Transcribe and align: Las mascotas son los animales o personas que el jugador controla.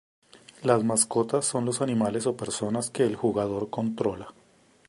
Las 0.63 0.83
mascotas 0.83 1.45
son 1.45 1.63
los 1.65 1.79
animales 1.79 2.25
o 2.25 2.35
personas 2.35 2.89
que 2.89 3.03
el 3.03 3.15
jugador 3.15 3.69
controla. 3.69 4.33